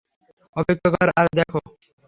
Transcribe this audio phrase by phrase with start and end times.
[0.55, 1.59] অপেক্ষা কর আর দেখো!